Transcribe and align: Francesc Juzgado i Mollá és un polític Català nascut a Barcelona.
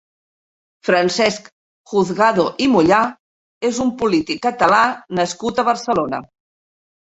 Francesc 0.87 1.51
Juzgado 1.91 2.45
i 2.67 2.69
Mollá 2.77 3.01
és 3.69 3.83
un 3.85 3.93
polític 4.01 4.41
Català 4.47 4.81
nascut 5.21 5.63
a 5.63 5.69
Barcelona. 5.71 6.25